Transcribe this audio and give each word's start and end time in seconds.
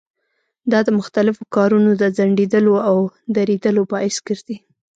دا 0.71 0.79
د 0.87 0.89
مختلفو 0.99 1.43
کارونو 1.55 1.91
د 2.01 2.03
ځنډېدلو 2.17 2.75
او 2.89 2.97
درېدلو 3.35 3.81
باعث 3.91 4.15
ګرځي. 4.27 4.57